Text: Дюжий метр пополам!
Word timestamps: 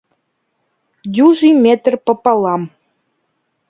Дюжий 1.13 1.53
метр 1.63 1.93
пополам! 2.05 2.61